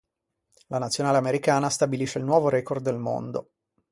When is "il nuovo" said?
2.17-2.49